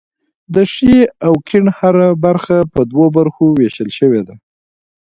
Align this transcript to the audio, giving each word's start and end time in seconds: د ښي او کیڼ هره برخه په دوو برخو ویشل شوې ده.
د 0.53 0.55
ښي 0.73 0.97
او 1.25 1.33
کیڼ 1.47 1.63
هره 1.79 2.09
برخه 2.25 2.57
په 2.73 2.81
دوو 2.91 3.05
برخو 3.17 3.43
ویشل 3.59 3.89
شوې 3.99 4.21
ده. 4.27 4.35